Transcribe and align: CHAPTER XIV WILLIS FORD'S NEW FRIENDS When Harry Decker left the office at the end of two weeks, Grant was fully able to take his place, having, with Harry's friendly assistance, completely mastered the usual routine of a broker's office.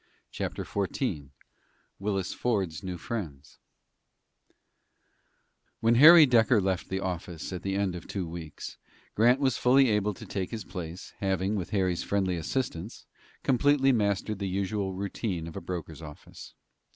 CHAPTER 0.31 0.65
XIV 0.65 1.29
WILLIS 1.99 2.33
FORD'S 2.33 2.81
NEW 2.81 2.97
FRIENDS 2.97 3.59
When 5.79 5.93
Harry 5.93 6.25
Decker 6.25 6.59
left 6.59 6.89
the 6.89 6.99
office 6.99 7.53
at 7.53 7.61
the 7.61 7.75
end 7.75 7.93
of 7.93 8.07
two 8.07 8.27
weeks, 8.27 8.77
Grant 9.13 9.39
was 9.39 9.57
fully 9.59 9.89
able 9.89 10.15
to 10.15 10.25
take 10.25 10.49
his 10.49 10.63
place, 10.63 11.13
having, 11.19 11.55
with 11.55 11.69
Harry's 11.69 12.01
friendly 12.01 12.37
assistance, 12.37 13.05
completely 13.43 13.91
mastered 13.91 14.39
the 14.39 14.49
usual 14.49 14.95
routine 14.95 15.45
of 15.45 15.55
a 15.55 15.61
broker's 15.61 16.01
office. 16.01 16.55